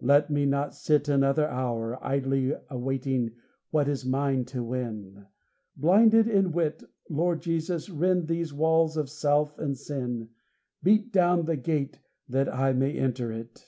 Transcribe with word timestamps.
Let 0.00 0.30
me 0.30 0.46
not 0.46 0.74
sit 0.74 1.06
Another 1.06 1.46
hour, 1.48 2.04
Idly 2.04 2.54
awaiting 2.70 3.36
what 3.70 3.86
is 3.86 4.04
mine 4.04 4.44
to 4.46 4.64
win, 4.64 5.26
Blinded 5.76 6.26
in 6.26 6.50
wit, 6.50 6.82
Lord 7.08 7.40
Jesus, 7.42 7.88
rend 7.88 8.26
these 8.26 8.52
walls 8.52 8.96
of 8.96 9.08
self 9.08 9.56
and 9.60 9.78
sin; 9.78 10.30
Beat 10.82 11.12
down 11.12 11.44
the 11.44 11.56
gate, 11.56 12.00
that 12.28 12.52
I 12.52 12.72
may 12.72 12.98
enter 12.98 13.30
it. 13.30 13.64